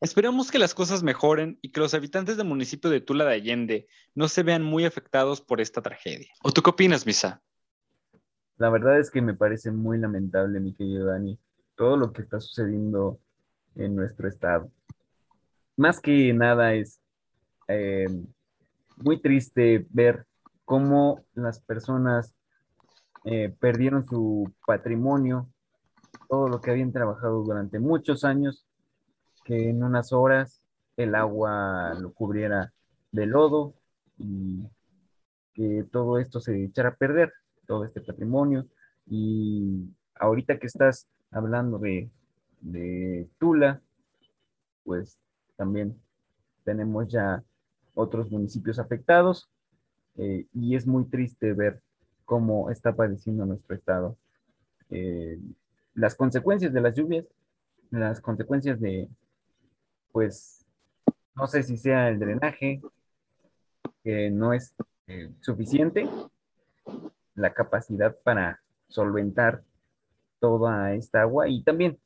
Esperamos 0.00 0.50
que 0.50 0.58
las 0.58 0.74
cosas 0.74 1.02
mejoren 1.02 1.58
y 1.60 1.72
que 1.72 1.80
los 1.80 1.92
habitantes 1.92 2.36
del 2.36 2.46
municipio 2.46 2.88
de 2.88 3.00
Tula 3.00 3.24
de 3.24 3.34
Allende 3.34 3.88
no 4.14 4.28
se 4.28 4.42
vean 4.44 4.62
muy 4.62 4.84
afectados 4.84 5.40
por 5.40 5.60
esta 5.60 5.82
tragedia. 5.82 6.32
¿O 6.42 6.52
tú 6.52 6.62
qué 6.62 6.70
opinas, 6.70 7.04
Misa? 7.04 7.42
La 8.56 8.70
verdad 8.70 9.00
es 9.00 9.10
que 9.10 9.20
me 9.20 9.34
parece 9.34 9.72
muy 9.72 9.98
lamentable, 9.98 10.60
mi 10.60 10.72
querido 10.72 11.06
Dani, 11.06 11.36
todo 11.74 11.96
lo 11.96 12.12
que 12.12 12.22
está 12.22 12.38
sucediendo 12.38 13.18
en 13.74 13.96
nuestro 13.96 14.28
estado. 14.28 14.70
Más 15.76 16.00
que 16.00 16.32
nada 16.32 16.74
es 16.74 17.00
eh, 17.66 18.06
muy 18.96 19.20
triste 19.20 19.86
ver 19.90 20.26
cómo 20.64 21.24
las 21.34 21.60
personas 21.60 22.34
eh, 23.24 23.54
perdieron 23.58 24.04
su 24.06 24.52
patrimonio, 24.66 25.48
todo 26.28 26.48
lo 26.48 26.60
que 26.60 26.70
habían 26.70 26.92
trabajado 26.92 27.42
durante 27.42 27.78
muchos 27.78 28.24
años, 28.24 28.66
que 29.44 29.70
en 29.70 29.82
unas 29.82 30.12
horas 30.12 30.62
el 30.96 31.14
agua 31.14 31.94
lo 31.94 32.12
cubriera 32.12 32.72
de 33.12 33.26
lodo 33.26 33.74
y 34.18 34.62
que 35.54 35.86
todo 35.90 36.18
esto 36.18 36.40
se 36.40 36.64
echara 36.64 36.90
a 36.90 36.96
perder, 36.96 37.32
todo 37.66 37.84
este 37.84 38.00
patrimonio. 38.00 38.66
Y 39.06 39.88
ahorita 40.14 40.58
que 40.58 40.66
estás 40.66 41.08
hablando 41.30 41.78
de, 41.78 42.10
de 42.60 43.28
Tula, 43.38 43.80
pues 44.84 45.18
también 45.56 46.00
tenemos 46.64 47.08
ya 47.08 47.42
otros 47.94 48.30
municipios 48.30 48.78
afectados 48.78 49.50
eh, 50.16 50.46
y 50.52 50.76
es 50.76 50.86
muy 50.86 51.04
triste 51.06 51.52
ver 51.52 51.80
cómo 52.24 52.70
está 52.70 52.94
padeciendo 52.94 53.46
nuestro 53.46 53.74
estado. 53.74 54.16
Eh, 54.90 55.38
las 55.94 56.14
consecuencias 56.14 56.72
de 56.72 56.80
las 56.80 56.94
lluvias, 56.94 57.26
las 57.90 58.20
consecuencias 58.20 58.80
de, 58.80 59.08
pues, 60.12 60.64
no 61.36 61.46
sé 61.46 61.62
si 61.62 61.76
sea 61.76 62.08
el 62.08 62.18
drenaje, 62.18 62.80
que 64.02 64.30
no 64.30 64.52
es 64.52 64.74
eh, 65.06 65.30
suficiente, 65.40 66.08
la 67.34 67.52
capacidad 67.52 68.16
para 68.22 68.60
solventar 68.88 69.62
toda 70.38 70.94
esta 70.94 71.22
agua 71.22 71.48
y 71.48 71.62
también 71.62 71.98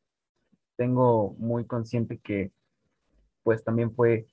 tengo 0.77 1.35
muy 1.39 1.67
consciente 1.67 2.19
que 2.19 2.53
pues 3.43 3.65
también 3.65 3.93
fue 3.95 4.27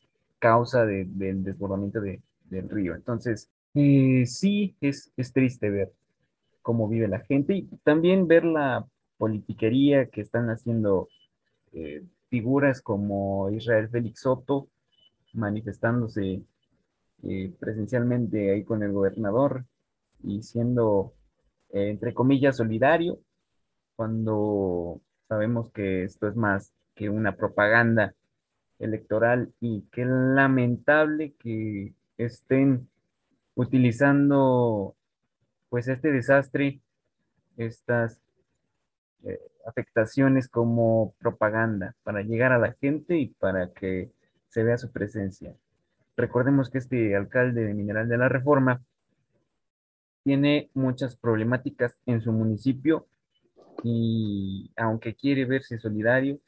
causa 0.45 0.85
del 0.85 1.43
desbordamiento 1.43 1.99
del 1.99 2.69
río. 2.69 2.93
Entonces, 2.93 3.49
eh, 3.73 4.27
sí, 4.27 4.75
es, 4.79 5.11
triste 5.33 5.71
ver 5.71 5.91
cómo 6.61 6.87
vive 6.87 7.07
la 7.07 7.21
gente 7.21 7.55
y 7.55 7.63
también 7.83 8.27
ver 8.27 8.45
la 8.45 8.85
politiquería 9.17 10.05
que 10.05 10.21
están 10.21 10.51
haciendo 10.51 11.07
eh, 11.73 12.03
figuras 12.29 12.83
como 12.83 13.49
Israel 13.49 13.89
Félix 13.89 14.21
Soto 14.21 14.67
manifestándose 15.33 16.43
eh, 17.23 17.51
presencialmente 17.59 18.51
ahí 18.51 18.63
con 18.63 18.83
el 18.83 18.91
gobernador 18.91 19.65
y 20.21 20.43
siendo, 20.43 21.15
entre 21.71 22.13
comillas, 22.13 22.57
solidario, 22.57 23.19
cuando 23.95 25.01
sabemos 25.23 25.71
que 25.71 26.03
esto 26.03 26.27
es 26.27 26.35
más 26.35 26.71
que 26.93 27.09
una 27.09 27.35
propaganda 27.35 28.13
electoral 28.79 29.53
y 29.60 29.86
qué 29.91 30.05
lamentable 30.05 31.34
que 31.39 31.94
estén 32.17 32.88
utilizando 33.55 34.96
pues 35.70 35.88
este 35.88 36.12
desastre, 36.12 36.79
estas 37.58 38.22
eh, 39.24 39.39
afectaciones 39.65 40.48
como 40.48 41.13
propaganda 41.20 41.96
para 42.03 42.22
llegar 42.22 42.51
a 42.51 42.60
la 42.60 42.74
gente 42.74 43.17
y 43.17 43.27
para 43.27 43.72
que 43.72 44.12
se 44.50 44.63
vea 44.63 44.77
su 44.77 44.91
presencia. 44.91 45.55
Recordemos 46.17 46.70
que 46.70 46.77
este 46.77 47.15
alcalde 47.15 47.65
de 47.65 47.74
Mineral 47.74 48.08
de 48.08 48.17
la 48.17 48.29
Reforma 48.29 48.82
tiene 50.24 50.70
muchas 50.74 51.15
problemáticas 51.15 51.98
en 52.05 52.22
su 52.22 52.32
municipio 52.32 53.05
y 53.84 54.72
aunque 54.75 55.15
quiere 55.15 55.46
verse 55.46 55.77
solidario, 55.77 56.39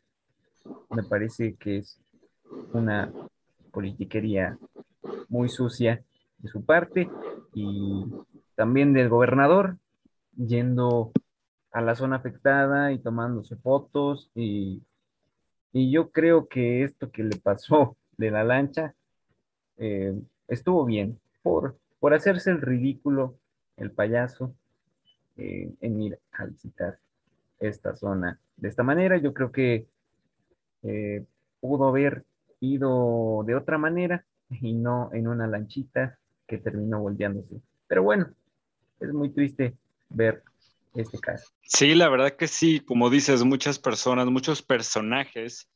me 0.89 1.03
parece 1.03 1.55
que 1.55 1.79
es 1.79 1.99
una 2.73 3.11
politiquería 3.71 4.57
muy 5.29 5.49
sucia 5.49 6.03
de 6.39 6.49
su 6.49 6.63
parte 6.63 7.09
y 7.53 8.05
también 8.55 8.93
del 8.93 9.09
gobernador 9.09 9.77
yendo 10.35 11.11
a 11.71 11.81
la 11.81 11.95
zona 11.95 12.17
afectada 12.17 12.91
y 12.91 12.99
tomándose 12.99 13.55
fotos 13.57 14.31
y, 14.35 14.81
yo 15.73 16.09
creo 16.09 16.47
que 16.47 16.83
esto 16.83 17.11
que 17.11 17.23
le 17.23 17.35
pasó 17.35 17.97
de 18.17 18.31
la 18.31 18.43
lancha 18.43 18.95
eh, 19.77 20.19
estuvo 20.47 20.85
bien 20.85 21.19
por, 21.43 21.77
por 21.99 22.15
hacerse 22.15 22.49
el 22.49 22.61
ridículo, 22.61 23.35
el 23.75 23.91
payaso, 23.91 24.55
eh, 25.35 25.71
en 25.81 26.01
ir 26.01 26.19
a 26.31 26.45
visitar 26.45 26.97
esta 27.59 27.95
zona. 27.95 28.39
De 28.55 28.69
esta 28.69 28.81
manera 28.81 29.17
yo 29.17 29.35
creo 29.35 29.51
que 29.51 29.85
eh, 30.81 31.25
pudo 31.59 31.89
haber 31.89 32.25
ido 32.59 33.43
de 33.45 33.55
otra 33.55 33.77
manera 33.77 34.25
y 34.49 34.73
no 34.73 35.09
en 35.13 35.27
una 35.27 35.47
lanchita 35.47 36.17
que 36.47 36.57
terminó 36.57 37.01
volteándose. 37.01 37.61
Pero 37.87 38.03
bueno, 38.03 38.29
es 38.99 39.13
muy 39.13 39.29
triste 39.29 39.75
ver 40.09 40.43
este 40.95 41.19
caso. 41.19 41.51
Sí, 41.61 41.95
la 41.95 42.09
verdad 42.09 42.35
que 42.35 42.47
sí, 42.47 42.79
como 42.79 43.09
dices, 43.09 43.43
muchas 43.43 43.79
personas, 43.79 44.27
muchos 44.27 44.61
personajes, 44.61 45.69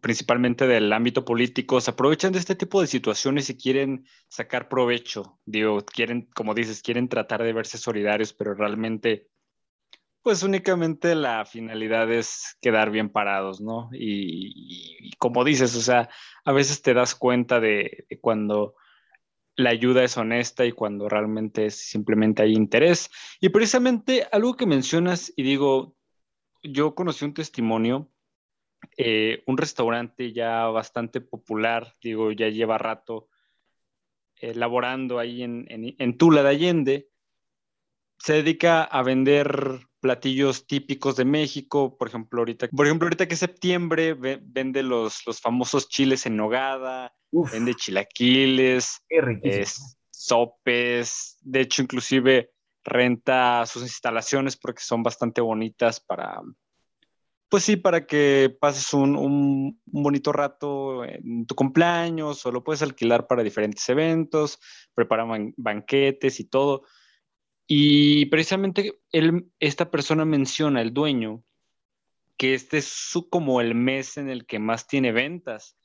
principalmente 0.00 0.66
del 0.66 0.92
ámbito 0.92 1.24
político, 1.24 1.80
se 1.80 1.90
aprovechan 1.90 2.32
de 2.32 2.38
este 2.38 2.54
tipo 2.54 2.80
de 2.80 2.86
situaciones 2.86 3.50
y 3.50 3.56
quieren 3.56 4.06
sacar 4.28 4.68
provecho. 4.68 5.38
Digo, 5.44 5.84
quieren, 5.84 6.28
como 6.34 6.54
dices, 6.54 6.82
quieren 6.82 7.08
tratar 7.08 7.42
de 7.42 7.52
verse 7.52 7.78
solidarios, 7.78 8.32
pero 8.32 8.54
realmente 8.54 9.28
pues 10.26 10.42
únicamente 10.42 11.14
la 11.14 11.44
finalidad 11.44 12.10
es 12.10 12.56
quedar 12.60 12.90
bien 12.90 13.10
parados, 13.10 13.60
¿no? 13.60 13.90
Y, 13.92 15.12
como 15.18 15.44
dices, 15.44 15.76
o 15.76 15.80
sea, 15.80 16.08
a 16.44 16.50
veces 16.50 16.82
te 16.82 16.94
das 16.94 17.14
cuenta 17.14 17.60
de, 17.60 18.08
cuando 18.20 18.74
la 19.54 19.70
ayuda 19.70 20.02
es 20.02 20.16
honesta 20.16 20.66
y 20.66 20.72
cuando 20.72 21.08
realmente 21.08 21.70
simplemente 21.70 22.42
hay 22.42 22.54
interés. 22.54 23.08
Y 23.40 23.50
precisamente 23.50 24.26
algo 24.32 24.56
que 24.56 24.66
mencionas, 24.66 25.32
y 25.36 25.44
digo, 25.44 25.94
yo 26.60 26.96
conocí 26.96 27.24
un 27.24 27.32
testimonio, 27.32 28.10
eh, 28.96 29.44
un 29.46 29.56
restaurante 29.56 30.32
ya 30.32 30.66
bastante 30.66 31.20
popular, 31.20 31.94
digo, 32.02 32.32
ya 32.32 32.48
lleva 32.48 32.78
rato 32.78 33.28
elaborando 34.34 35.20
ahí 35.20 35.44
en, 35.44 35.66
en 35.68 36.18
Tula 36.18 36.42
de 36.42 36.48
Allende, 36.48 37.10
se 38.18 38.34
dedica 38.34 38.82
a 38.82 39.02
vender 39.02 39.80
platillos 40.00 40.66
típicos 40.66 41.16
de 41.16 41.24
México, 41.24 41.96
por 41.98 42.08
ejemplo, 42.08 42.40
ahorita, 42.40 42.68
por 42.68 42.86
ejemplo, 42.86 43.06
ahorita 43.06 43.26
que 43.26 43.34
es 43.34 43.40
septiembre, 43.40 44.14
vende 44.14 44.82
los, 44.82 45.22
los 45.26 45.40
famosos 45.40 45.88
chiles 45.88 46.26
en 46.26 46.36
nogada, 46.36 47.12
vende 47.52 47.74
chilaquiles, 47.74 49.02
sopes, 50.10 51.38
de 51.42 51.60
hecho, 51.60 51.82
inclusive 51.82 52.52
renta 52.84 53.66
sus 53.66 53.82
instalaciones 53.82 54.56
porque 54.56 54.82
son 54.82 55.02
bastante 55.02 55.40
bonitas 55.40 56.00
para, 56.00 56.40
pues 57.48 57.64
sí, 57.64 57.76
para 57.76 58.06
que 58.06 58.56
pases 58.60 58.92
un, 58.94 59.16
un, 59.16 59.80
bonito 59.86 60.32
rato 60.32 61.04
en 61.04 61.46
tu 61.46 61.54
cumpleaños 61.54 62.46
o 62.46 62.52
lo 62.52 62.62
puedes 62.62 62.82
alquilar 62.82 63.26
para 63.26 63.42
diferentes 63.42 63.88
eventos, 63.88 64.58
preparan 64.94 65.52
banquetes 65.56 66.40
y 66.40 66.44
todo. 66.44 66.84
Y 67.66 68.26
precisamente 68.26 68.98
él, 69.12 69.50
esta 69.58 69.90
persona 69.90 70.24
menciona, 70.24 70.80
el 70.80 70.92
dueño, 70.94 71.42
que 72.36 72.54
este 72.54 72.78
es 72.78 72.86
su, 72.86 73.28
como 73.28 73.60
el 73.60 73.74
mes 73.74 74.16
en 74.16 74.28
el 74.28 74.46
que 74.46 74.58
más 74.58 74.86
tiene 74.86 75.12
ventas. 75.12 75.76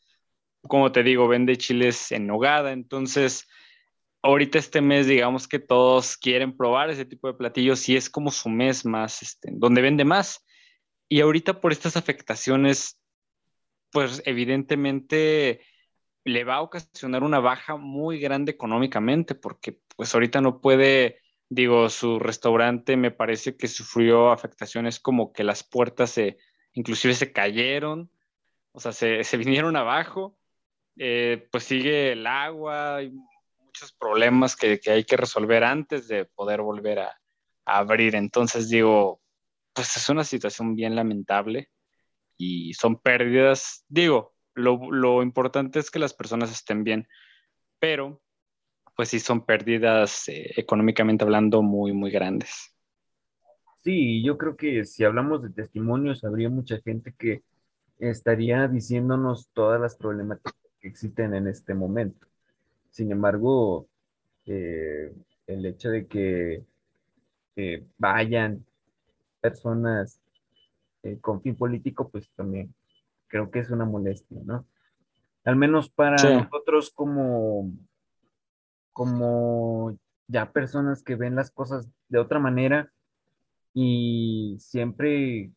Como 0.61 0.91
te 0.91 1.03
digo, 1.03 1.27
vende 1.27 1.57
chiles 1.57 2.11
en 2.11 2.27
nogada, 2.27 2.71
entonces 2.71 3.47
ahorita 4.21 4.59
este 4.59 4.81
mes, 4.81 5.07
digamos 5.07 5.47
que 5.47 5.59
todos 5.59 6.17
quieren 6.17 6.55
probar 6.55 6.89
ese 6.89 7.05
tipo 7.05 7.27
de 7.27 7.33
platillos 7.33 7.87
y 7.89 7.95
es 7.95 8.09
como 8.09 8.31
su 8.31 8.49
mes 8.49 8.85
más, 8.85 9.21
este, 9.21 9.49
donde 9.53 9.81
vende 9.81 10.05
más. 10.05 10.45
Y 11.09 11.21
ahorita 11.21 11.59
por 11.59 11.71
estas 11.71 11.97
afectaciones, 11.97 12.99
pues 13.91 14.21
evidentemente 14.25 15.61
le 16.23 16.43
va 16.43 16.55
a 16.55 16.61
ocasionar 16.61 17.23
una 17.23 17.39
baja 17.39 17.75
muy 17.77 18.19
grande 18.19 18.51
económicamente, 18.51 19.35
porque 19.35 19.79
pues 19.95 20.13
ahorita 20.13 20.39
no 20.39 20.61
puede, 20.61 21.19
digo, 21.51 21.89
su 21.89 22.17
restaurante 22.17 22.95
me 22.95 23.11
parece 23.11 23.57
que 23.57 23.67
sufrió 23.67 24.31
afectaciones 24.31 25.01
como 25.01 25.33
que 25.33 25.43
las 25.43 25.65
puertas 25.65 26.11
se, 26.11 26.37
inclusive 26.71 27.13
se 27.13 27.33
cayeron, 27.33 28.09
o 28.71 28.79
sea, 28.79 28.93
se, 28.93 29.25
se 29.25 29.35
vinieron 29.37 29.75
abajo, 29.75 30.37
eh, 30.95 31.49
pues 31.51 31.65
sigue 31.65 32.13
el 32.13 32.25
agua, 32.25 32.99
muchos 33.57 33.91
problemas 33.91 34.55
que, 34.55 34.79
hay 34.87 35.03
que 35.03 35.17
resolver 35.17 35.65
antes 35.65 36.07
de 36.07 36.23
poder 36.23 36.61
volver 36.61 36.99
a, 36.99 37.17
abrir. 37.65 38.15
Entonces 38.15 38.69
digo, 38.69 39.21
pues 39.73 39.95
es 39.97 40.07
una 40.09 40.23
situación 40.23 40.75
bien 40.75 40.95
lamentable 40.95 41.69
y 42.37 42.73
son 42.75 42.97
pérdidas. 42.97 43.83
Digo, 43.89 44.35
lo, 44.53 45.21
importante 45.21 45.79
es 45.79 45.91
que 45.91 45.99
las 45.99 46.13
personas 46.13 46.49
estén 46.49 46.85
bien, 46.85 47.07
pero 47.77 48.21
pues 48.95 49.09
sí 49.09 49.19
son 49.19 49.45
pérdidas 49.45 50.27
eh, 50.29 50.51
económicamente 50.57 51.23
hablando 51.23 51.61
muy, 51.61 51.93
muy 51.93 52.11
grandes. 52.11 52.75
Sí, 53.83 54.23
yo 54.23 54.37
creo 54.37 54.55
que 54.55 54.85
si 54.85 55.03
hablamos 55.03 55.41
de 55.41 55.49
testimonios, 55.49 56.23
habría 56.23 56.49
mucha 56.49 56.79
gente 56.81 57.13
que 57.17 57.43
estaría 57.97 58.67
diciéndonos 58.67 59.49
todas 59.53 59.81
las 59.81 59.95
problemáticas 59.95 60.53
que 60.79 60.87
existen 60.87 61.33
en 61.33 61.47
este 61.47 61.73
momento. 61.73 62.27
Sin 62.89 63.11
embargo, 63.11 63.87
eh, 64.45 65.11
el 65.47 65.65
hecho 65.65 65.89
de 65.89 66.07
que 66.07 66.63
vayan 67.97 68.65
personas 69.41 70.21
eh, 71.03 71.17
con 71.19 71.41
fin 71.41 71.55
político, 71.55 72.09
pues 72.09 72.31
también 72.35 72.73
creo 73.27 73.49
que 73.49 73.59
es 73.59 73.71
una 73.71 73.85
molestia, 73.85 74.39
¿no? 74.45 74.65
Al 75.43 75.55
menos 75.55 75.89
para 75.89 76.15
nosotros 76.15 76.91
como, 76.91 77.71
como 78.93 79.97
ya 80.27 80.51
personas 80.51 81.03
que 81.03 81.15
ven 81.15 81.35
las 81.35 81.51
cosas 81.51 81.89
de 82.09 82.19
otra 82.19 82.39
manera 82.39 82.91
y 83.73 84.57
siempre 84.59 85.51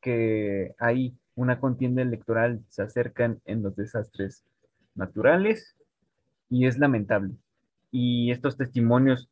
que 0.00 0.74
hay 0.78 1.16
una 1.34 1.60
contienda 1.60 2.02
electoral 2.02 2.64
se 2.68 2.82
acercan 2.82 3.40
en 3.44 3.62
los 3.62 3.76
desastres 3.76 4.44
naturales 4.94 5.76
y 6.48 6.66
es 6.66 6.78
lamentable. 6.78 7.34
Y 7.90 8.30
estos 8.30 8.56
testimonios, 8.56 9.28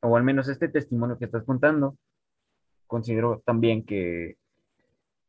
o 0.00 0.16
al 0.16 0.24
menos 0.24 0.48
este 0.48 0.68
testimonio 0.68 1.18
que 1.18 1.24
estás 1.26 1.44
contando, 1.44 1.96
considero 2.86 3.42
también 3.44 3.84
que, 3.84 4.36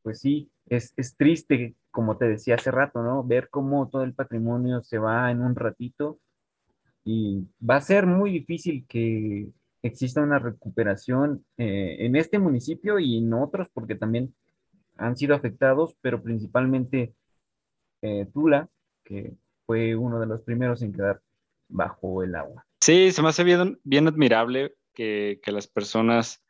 pues 0.03 0.19
sí, 0.19 0.49
es, 0.67 0.93
es 0.97 1.15
triste, 1.15 1.75
como 1.91 2.17
te 2.17 2.25
decía 2.25 2.55
hace 2.55 2.71
rato, 2.71 3.01
¿no? 3.03 3.23
Ver 3.23 3.49
cómo 3.49 3.87
todo 3.89 4.03
el 4.03 4.13
patrimonio 4.13 4.81
se 4.83 4.97
va 4.97 5.31
en 5.31 5.41
un 5.41 5.55
ratito 5.55 6.19
y 7.05 7.47
va 7.61 7.77
a 7.77 7.81
ser 7.81 8.07
muy 8.07 8.31
difícil 8.31 8.85
que 8.89 9.47
exista 9.83 10.21
una 10.21 10.39
recuperación 10.39 11.45
eh, 11.57 11.97
en 11.99 12.15
este 12.15 12.39
municipio 12.39 12.97
y 12.97 13.19
en 13.19 13.31
otros, 13.31 13.69
porque 13.71 13.93
también 13.93 14.33
han 14.97 15.15
sido 15.15 15.35
afectados, 15.35 15.95
pero 16.01 16.23
principalmente 16.23 17.13
eh, 18.01 18.25
Tula, 18.33 18.67
que 19.03 19.33
fue 19.67 19.95
uno 19.95 20.19
de 20.19 20.25
los 20.25 20.41
primeros 20.41 20.81
en 20.81 20.93
quedar 20.93 21.21
bajo 21.69 22.23
el 22.23 22.33
agua. 22.33 22.65
Sí, 22.81 23.11
se 23.11 23.21
me 23.21 23.29
hace 23.29 23.43
bien, 23.43 23.79
bien 23.83 24.07
admirable 24.07 24.75
que, 24.93 25.39
que, 25.43 25.51
las 25.51 25.67
personas 25.67 26.43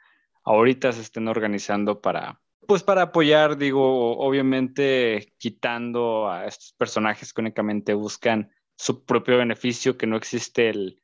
ahorita 0.46 0.94
se 0.94 1.02
estén 1.02 1.28
organizando 1.28 2.00
para, 2.00 2.39
pues 2.65 2.82
para 2.82 3.02
apoyar, 3.02 3.58
digo, 3.58 4.18
obviamente 4.18 5.34
quitando 5.38 6.30
a 6.30 6.46
estos 6.46 6.74
personajes 6.74 7.34
que 7.34 7.41
únicamente 7.41 7.94
buscan 7.94 8.52
su 8.76 9.06
propio 9.06 9.38
beneficio, 9.38 9.98
que 9.98 10.08
no 10.08 10.18
existe 10.18 10.70
el, 10.70 11.02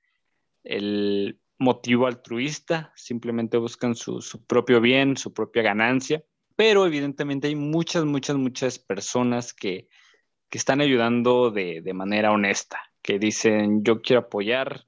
el 0.63 1.39
motivo 1.57 2.07
altruista, 2.07 2.91
simplemente 2.95 3.57
buscan 3.57 3.95
su, 3.95 4.21
su, 4.21 4.45
propio 4.45 4.81
bien, 4.81 5.17
su 5.17 5.33
propia 5.33 5.61
ganancia, 5.63 6.23
pero 6.55 6.85
evidentemente 6.85 7.47
hay 7.47 7.55
muchas, 7.55 8.05
muchas, 8.05 8.35
muchas 8.35 8.79
personas 8.79 9.53
que, 9.53 9.87
que 10.49 10.57
están 10.57 10.81
ayudando 10.81 11.49
de, 11.49 11.81
de 11.81 11.93
manera 11.93 12.31
honesta, 12.31 12.79
que 13.01 13.19
dicen, 13.19 13.83
yo 13.83 14.01
quiero 14.01 14.21
apoyar, 14.23 14.85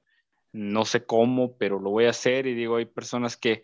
no 0.52 0.84
sé 0.84 1.04
cómo, 1.04 1.56
pero 1.56 1.80
lo 1.80 1.90
voy 1.90 2.04
a 2.04 2.10
hacer. 2.10 2.46
Y 2.46 2.54
digo, 2.54 2.76
hay 2.76 2.86
personas 2.86 3.36
que, 3.36 3.62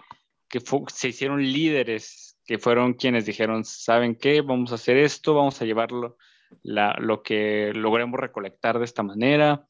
que 0.49 0.61
se 0.93 1.09
hicieron 1.09 1.43
líderes, 1.43 2.39
que 2.45 2.59
fueron 2.59 2.95
quienes 2.95 3.27
dijeron, 3.27 3.65
¿saben 3.65 4.17
qué? 4.17 4.41
Vamos 4.41 4.73
a 4.73 4.75
hacer 4.75 4.97
esto, 4.97 5.35
vamos 5.35 5.63
a 5.63 5.65
llevarlo, 5.65 6.17
la, 6.63 6.97
lo 6.99 7.23
que 7.23 7.73
logremos 7.75 8.19
recolectar 8.21 8.79
de 8.79 8.85
esta 8.85 9.03
manera. 9.03 9.69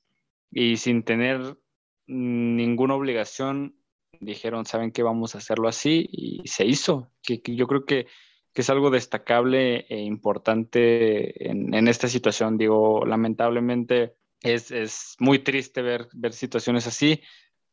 Y 0.51 0.77
sin 0.77 1.03
tener 1.05 1.59
ninguna 2.07 2.95
obligación, 2.95 3.77
dijeron, 4.21 4.66
¿saben 4.66 4.90
qué? 4.90 5.03
Vamos 5.03 5.35
a 5.35 5.38
hacerlo 5.38 5.69
así. 5.69 6.09
Y 6.11 6.47
se 6.49 6.66
hizo. 6.66 7.11
Que, 7.23 7.40
yo 7.45 7.66
creo 7.66 7.85
que, 7.85 8.07
es 8.55 8.69
algo 8.69 8.90
destacable 8.90 9.87
e 9.88 10.01
importante 10.01 11.51
en, 11.51 11.73
en 11.73 11.88
esta 11.88 12.09
situación. 12.09 12.59
Digo, 12.59 13.07
lamentablemente 13.07 14.16
es, 14.43 15.16
muy 15.19 15.40
triste 15.40 15.83
ver, 15.83 16.09
ver 16.12 16.33
situaciones 16.33 16.87
así, 16.87 17.23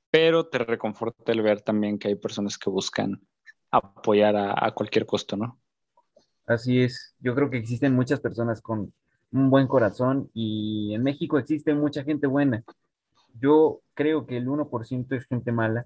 pero 0.09 0.47
te 0.47 0.59
reconforta 0.59 1.31
el 1.31 1.41
ver 1.41 1.61
también 1.61 1.99
que 1.99 2.09
hay 2.09 2.15
personas 2.15 2.57
que 2.57 2.69
buscan 2.69 3.21
apoyar 3.71 4.35
a, 4.35 4.71
cualquier 4.71 5.05
costo, 5.05 5.35
¿no? 5.35 5.59
Así 6.47 6.81
es, 6.81 7.15
yo 7.19 7.35
creo 7.35 7.49
que 7.49 7.57
existen 7.57 7.93
muchas 7.93 8.19
personas 8.19 8.61
con 8.61 8.93
un 9.31 9.49
buen 9.49 9.67
corazón 9.67 10.29
y 10.33 10.93
en 10.95 11.03
México 11.03 11.37
existe 11.37 11.73
mucha 11.73 12.03
gente 12.03 12.25
buena. 12.25 12.63
Yo 13.39 13.81
creo 13.93 14.25
que 14.25 14.37
el 14.37 14.47
1% 14.47 15.15
es 15.15 15.25
gente 15.25 15.51
mala, 15.51 15.85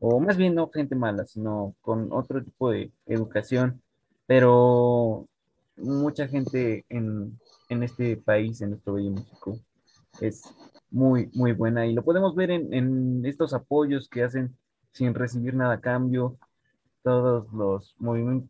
o 0.00 0.20
más 0.20 0.36
bien 0.36 0.54
no 0.54 0.70
gente 0.70 0.94
mala, 0.94 1.24
sino 1.26 1.74
con 1.80 2.12
otro 2.12 2.42
tipo 2.44 2.70
de 2.70 2.92
educación, 3.06 3.80
pero 4.26 5.28
mucha 5.76 6.28
gente 6.28 6.84
en, 6.88 7.38
en 7.68 7.82
este 7.82 8.16
país, 8.16 8.60
en 8.60 8.70
nuestro 8.70 8.94
bello 8.94 9.12
México, 9.12 9.58
es 10.20 10.42
muy, 10.90 11.30
muy 11.34 11.52
buena 11.52 11.86
y 11.86 11.92
lo 11.92 12.04
podemos 12.04 12.34
ver 12.34 12.50
en, 12.50 13.24
estos 13.24 13.54
apoyos 13.54 14.08
que 14.08 14.24
hacen 14.24 14.56
sin 14.92 15.14
recibir 15.14 15.54
nada 15.54 15.74
a 15.74 15.80
cambio, 15.80 16.36
todos 17.08 17.50
los 17.54 17.96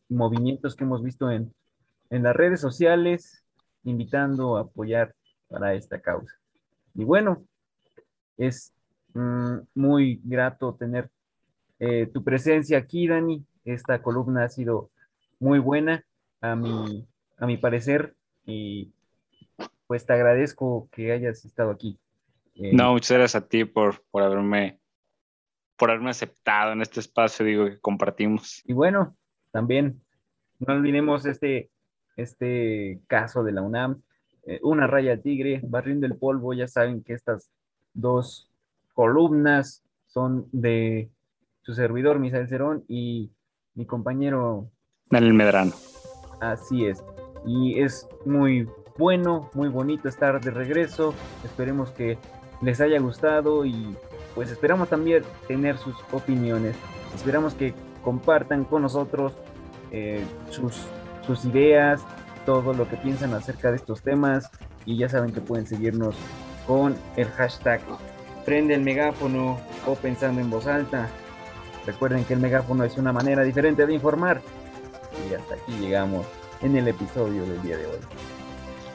movimientos 0.09 0.75
que 0.75 0.83
hemos 0.83 1.01
visto 1.01 1.31
en, 1.31 1.55
las 2.11 2.35
redes 2.35 2.61
sociales, 2.61 3.45
invitando 3.85 4.57
a 4.57 4.63
apoyar 4.63 5.15
para 5.49 5.75
esta 5.75 6.01
causa. 6.01 6.35
Y 6.97 7.05
bueno, 7.05 7.45
es 8.37 8.73
mm, 9.15 9.59
muy 9.77 10.21
grato 10.25 10.75
tener 10.75 11.09
eh, 11.79 12.11
tu 12.13 12.25
presencia 12.25 12.79
aquí, 12.79 13.07
Dani. 13.07 13.45
Esta 13.65 14.03
columna 14.03 14.43
ha 14.43 14.49
sido 14.49 14.91
muy 15.39 15.61
buena 15.61 16.05
a 16.41 16.57
mi, 16.57 17.07
a 17.37 17.47
mi 17.47 17.59
parecer 17.59 18.17
y 18.45 18.91
pues 19.87 20.05
te 20.05 20.15
agradezco 20.15 20.89
que 20.91 21.13
hayas 21.13 21.45
estado 21.45 21.71
aquí. 21.71 21.97
Eh, 22.57 22.73
no, 22.73 22.91
muchas 22.91 23.19
gracias 23.19 23.41
a 23.41 23.47
ti 23.47 23.65
por, 23.65 24.03
por 24.11 24.25
haberme 24.25 24.81
por 25.79 25.91
haberme 25.91 26.11
aceptado 26.11 26.73
en 26.73 26.83
este 26.83 27.01
espacio, 27.01 27.47
digo, 27.47 27.65
que 27.67 27.79
compartimos. 27.79 28.63
Y 28.67 28.73
bueno, 28.73 29.17
también 29.53 30.03
no 30.59 30.75
olvidemos 30.75 31.25
este, 31.25 31.71
este 32.17 33.01
caso 33.07 33.45
de 33.45 33.53
la 33.53 33.63
UNAM, 33.63 34.03
eh, 34.45 34.61
una 34.63 34.87
raya 34.87 35.13
al 35.13 35.23
tigre, 35.23 35.61
barriendo 35.63 36.07
el 36.07 36.17
polvo, 36.17 36.53
ya 36.53 36.67
saben 36.67 37.03
que 37.05 37.15
estas 37.15 37.51
dos 37.95 38.51
columnas 38.93 39.85
son 40.07 40.49
de 40.53 41.11
su 41.63 41.75
servidor, 41.75 42.19
Misael 42.19 42.49
Cerón, 42.49 42.85
y 42.89 43.31
mi 43.75 43.87
compañero... 43.87 44.71
Daniel 45.11 45.35
Medrano. 45.35 45.73
Así 46.41 46.87
es. 46.87 47.05
Y 47.47 47.81
es 47.81 48.09
muy 48.25 48.69
bueno, 48.97 49.51
muy 49.55 49.69
bonito 49.69 50.09
estar 50.09 50.41
de 50.41 50.51
regreso. 50.51 51.15
Esperemos 51.45 51.91
que 51.93 52.19
les 52.61 52.81
haya 52.81 52.99
gustado 52.99 53.65
y 53.65 53.97
pues 54.39 54.53
esperamos 54.53 54.89
también 54.89 55.25
tener 55.49 55.79
sus 55.79 55.97
opiniones. 56.13 56.77
Esperamos 57.13 57.55
que 57.55 57.75
compartan 58.05 58.65
con 58.65 58.83
nosotros 58.83 59.33
eh, 59.91 60.25
sus, 60.49 60.77
sus 61.27 61.45
ideas, 61.45 62.03
todo 62.47 62.73
lo 62.73 62.89
que 62.89 62.97
piensan 62.99 63.35
acerca 63.35 63.73
de 63.73 63.79
estos 63.79 64.01
temas 64.01 64.49
y 64.87 64.97
ya 64.97 65.09
saben 65.09 65.33
que 65.33 65.41
pueden 65.41 65.67
seguirnos 65.67 66.15
con 66.69 66.95
el 67.17 67.27
hashtag 67.31 67.81
prende 68.45 68.75
el 68.75 68.83
megáfono 68.83 69.59
o 69.89 69.97
pensando 69.97 70.41
en 70.41 70.51
voz 70.51 70.69
alta. 70.69 71.09
Recuerden 71.85 72.25
que 72.25 72.35
el 72.35 72.39
megáfono 72.39 72.85
es 72.85 72.97
una 72.97 73.13
manera 73.13 73.43
diferente 73.43 73.87
de 73.87 73.95
informar. 73.95 74.41
Y 75.29 75.35
hasta 75.35 75.57
aquí 75.57 75.73
llegamos 75.81 76.25
en 76.63 76.77
el 76.77 76.87
episodio 76.87 77.43
del 77.45 77.61
día 77.63 77.77
de 77.77 77.87
hoy. 77.87 77.99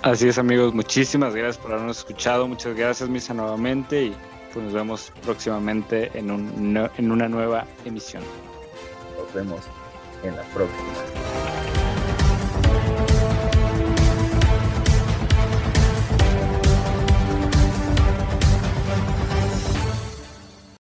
Así 0.04 0.30
es 0.30 0.38
amigos, 0.38 0.74
muchísimas 0.74 1.36
gracias 1.36 1.58
por 1.58 1.74
habernos 1.74 1.98
escuchado, 1.98 2.48
muchas 2.48 2.78
gracias 2.78 3.10
Misa 3.10 3.34
nuevamente 3.34 4.14
pues 4.54 4.66
nos 4.66 4.74
vemos 4.74 5.12
próximamente 5.24 6.12
en, 6.14 6.30
un, 6.32 6.90
en 6.98 7.12
una 7.12 7.28
nueva 7.28 7.66
emisión. 7.86 8.24
Nos 9.18 9.34
vemos 9.34 9.62
en 10.24 10.36
la 10.36 10.44
próxima. 10.44 11.33